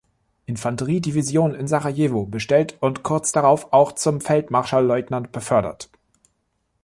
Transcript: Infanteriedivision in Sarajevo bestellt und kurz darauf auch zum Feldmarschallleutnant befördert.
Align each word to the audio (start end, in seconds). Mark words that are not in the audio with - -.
Infanteriedivision 0.47 1.53
in 1.53 1.67
Sarajevo 1.67 2.25
bestellt 2.25 2.75
und 2.79 3.03
kurz 3.03 3.33
darauf 3.33 3.71
auch 3.71 3.91
zum 3.91 4.19
Feldmarschallleutnant 4.19 5.31
befördert. 5.31 5.91